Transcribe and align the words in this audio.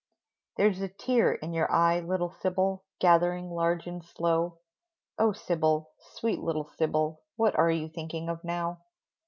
There's 0.57 0.81
a 0.81 0.87
tear 0.87 1.33
in 1.35 1.53
your 1.53 1.71
eye, 1.71 1.99
little 1.99 2.31
Sybil, 2.41 2.83
Gathering 2.99 3.51
large 3.51 3.85
and 3.85 4.03
slow; 4.03 4.57
Oh, 5.19 5.31
Sybil, 5.31 5.91
sweet 6.15 6.39
little 6.39 6.67
Sybil, 6.75 7.21
What 7.35 7.55
are 7.55 7.69
you 7.69 7.87
thinking 7.87 8.27
of 8.27 8.43
now? 8.43 8.81